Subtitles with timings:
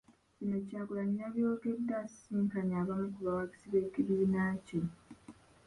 [0.37, 4.79] Bino Kyagulanyi yabyogedde asisinkanye abamu ku bawagizi b’ekibiina kye.